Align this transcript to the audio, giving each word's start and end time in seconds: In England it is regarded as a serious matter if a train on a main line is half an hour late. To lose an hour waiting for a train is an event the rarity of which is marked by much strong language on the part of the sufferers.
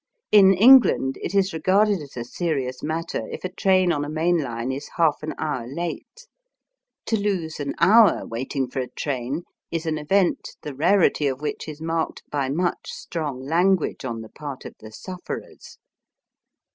In 0.31 0.55
England 0.55 1.19
it 1.21 1.35
is 1.35 1.53
regarded 1.53 2.01
as 2.01 2.17
a 2.17 2.23
serious 2.23 2.81
matter 2.81 3.27
if 3.27 3.45
a 3.45 3.51
train 3.53 3.91
on 3.91 4.03
a 4.03 4.09
main 4.09 4.39
line 4.39 4.71
is 4.71 4.89
half 4.97 5.21
an 5.21 5.35
hour 5.37 5.67
late. 5.71 6.25
To 7.05 7.17
lose 7.17 7.59
an 7.59 7.75
hour 7.79 8.25
waiting 8.25 8.67
for 8.67 8.79
a 8.79 8.87
train 8.89 9.43
is 9.69 9.85
an 9.85 9.99
event 9.99 10.55
the 10.63 10.73
rarity 10.73 11.27
of 11.27 11.39
which 11.39 11.67
is 11.67 11.83
marked 11.83 12.23
by 12.31 12.49
much 12.49 12.89
strong 12.89 13.43
language 13.43 14.03
on 14.03 14.21
the 14.21 14.29
part 14.29 14.65
of 14.65 14.73
the 14.79 14.91
sufferers. 14.91 15.77